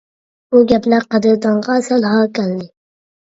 [0.53, 2.69] بۇ گەپلەر قەدىردانغا سەل ھار كەلدى.